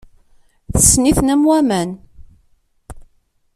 [0.73, 1.89] Tessen-iten am waman.